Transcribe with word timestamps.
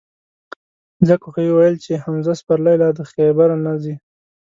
ځکه 1.07 1.25
خو 1.33 1.39
یې 1.45 1.51
ویل 1.55 1.75
چې: 1.83 1.93
حمزه 2.03 2.33
سپرلی 2.39 2.75
لا 2.81 2.89
د 2.97 2.99
خیبره 3.11 3.55
نه 3.65 3.73
ځي. 3.83 3.95